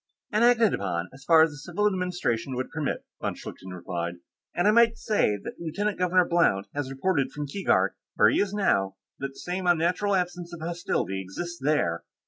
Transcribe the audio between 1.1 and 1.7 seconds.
as far as the